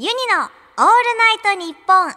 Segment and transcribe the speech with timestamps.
[0.00, 0.52] ユニのオール
[1.18, 2.14] ナイトニッポン愛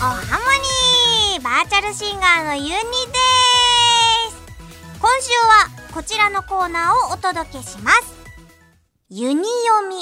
[0.00, 2.82] おハモニーバーチャルシンガーのユニです。
[4.98, 8.23] 今週はこちらのコーナーをお届けします。
[9.10, 9.96] ユニ読み。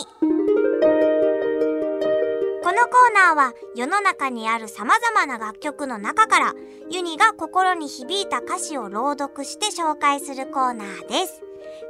[2.62, 6.54] このコーナーは世の中にある様々な楽曲の中から
[6.88, 11.42] ユニが心に響いた歌詞を朗読して紹介するコーナーです。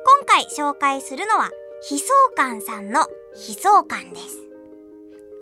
[0.07, 1.51] 今回紹介するのは
[1.91, 3.07] 悲壮感さんの悲
[3.61, 4.52] 壮感です。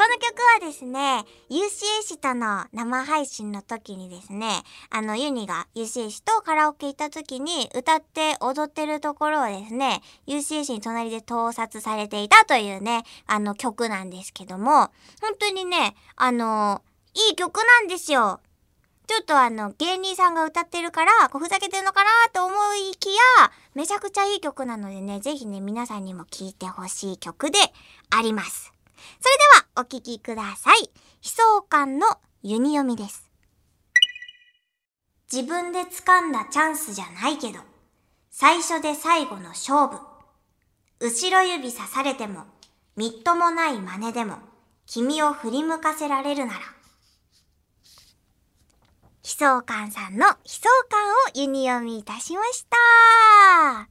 [0.00, 14.90] この曲はですね、UCA との生配信の時にですね、あの、ユニが UCA とカラオケ行った時に歌って踊ってるところをですね、UCA に隣で盗撮されていたというね、あの曲なんですけども、
[15.20, 16.80] 本当にね、あの、
[17.12, 18.40] いい曲なんですよ。
[19.06, 22.54] ちょっとあの、芸人さんが歌ってるから、こうふざけてるのかなと思
[22.90, 27.59] いきや、めちゃくちゃいい曲なのでね、ぜひね、皆さんにも聴いてほしい曲で
[28.09, 28.73] あります。
[29.20, 30.82] それではお聴きください。
[30.82, 30.90] 悲
[31.23, 32.06] 壮感の
[32.43, 33.30] ユニ読みです。
[35.32, 37.60] 自分で掴んだチャンスじゃないけど、
[38.30, 39.98] 最初で最後の勝負。
[40.98, 42.45] 後ろ指さされても、
[42.96, 44.38] みっともない真似でも、
[44.87, 46.60] 君を振り向かせられるなら。
[46.60, 46.62] 悲
[49.23, 53.88] 壮感さんの悲壮感をユニ読みいたしました。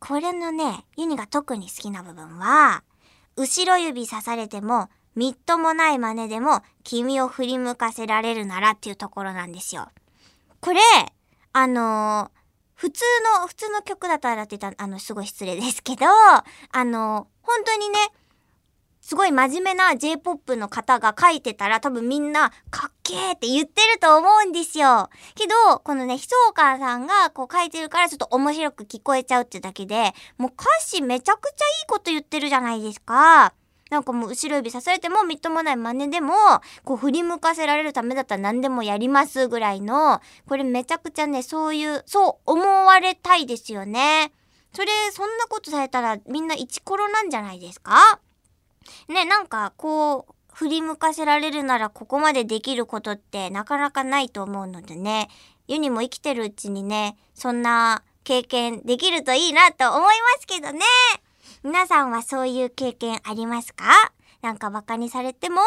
[0.00, 2.82] これのね、ユニが特に好きな部分は、
[3.38, 9.88] 後ろ指刺されても、みっともない真似でも、君を振り向かせられるならっていうところなんですよ。
[10.60, 10.80] これ、
[11.52, 12.38] あのー
[12.74, 13.02] 普通
[13.40, 17.98] の、普通の曲だったらって言ったら、あの、すごい失礼ですけど、あの本当にね、
[19.08, 25.08] すごい真面目な J-POP の方が書いてたら多分みんなかっけーって言ってると思うんですよ。
[25.34, 33.54] けど、このね、悲壮感さんがこう書いてるからちょっと面白く聞こえちゃうってだけで、もう歌詞めちゃくちゃいいこと言ってるじゃないですか。
[33.88, 36.34] なんかもう後ろ指さされてもみっともない真似でも、
[36.84, 44.32] こう振り向かせられるためだったら何でもやりますぐらいの、これめちゃくちゃね、そういう、そう思われたいですよね。
[44.74, 48.20] それ、そんなことされたらみんなイチコロなんじゃないですか？
[49.08, 55.28] ね、なんかこう、振り向かせられるならここまでできることってなかなかないと思うのでね、
[55.68, 60.10] ユニも生きてるうちにね、そんな経験できるといいなと思いま
[60.40, 60.80] すけどね。
[61.62, 63.84] 皆さんはそういう経験ありますか？
[64.42, 65.60] なんかバカにされても、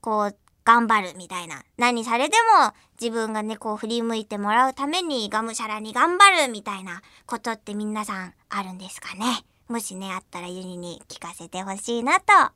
[0.00, 1.62] こう、頑張るみたいな。
[1.76, 9.44] 何されても自分がね、こう振り向いてもらうためにがむしゃらに頑張るみたいなことって皆さんあるんですかね？
[9.72, 12.52] もしね、あったらユニに聞かせてほしいなと思い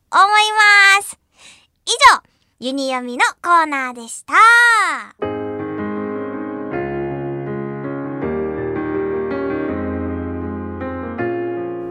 [0.99, 1.17] ます。
[1.87, 2.21] 以上、
[2.59, 4.35] ユニ読みのコーナーでした。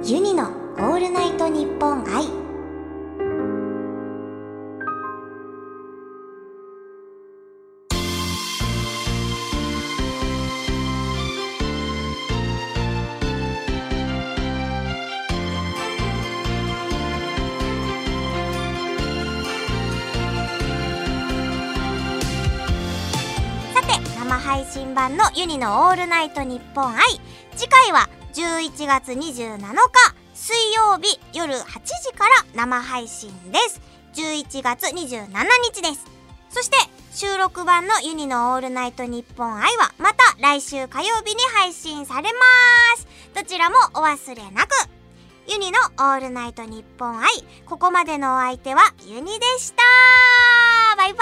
[0.09, 2.36] ユニのオールナイトニッポン愛。
[24.47, 27.03] 配信版のユニのオールナイトニッポン愛。
[27.57, 29.75] 次回は11月27日
[30.35, 33.81] 水曜日夜8時から生配信です。
[34.15, 35.27] 11月27
[35.75, 36.07] 日です。
[36.51, 36.77] そして
[37.13, 42.39] 収録版のユニのオールナイトニッポン愛はまた来週火曜日に配信されま
[42.99, 43.09] す。
[43.35, 44.71] どちらもお忘れなく。
[45.49, 47.27] ユニのオールナイトニッポン愛。
[47.67, 49.83] ここまでのお相手はユニでした。
[50.97, 51.15] バイ